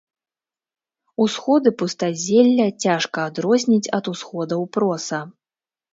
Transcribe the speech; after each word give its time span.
Усходы 1.25 1.69
пустазелля 1.83 2.67
цяжка 2.87 3.19
адрозніць 3.33 3.91
ад 3.99 4.05
усходаў 4.13 4.61
проса. 4.79 5.25